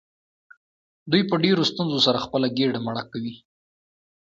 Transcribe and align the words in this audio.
دوی 1.11 1.21
په 1.29 1.35
ډیرو 1.43 1.63
ستونزو 1.71 1.99
سره 2.07 2.23
خپله 2.25 2.47
ګیډه 2.57 2.79
مړه 2.87 3.03
کوي. 3.11 3.35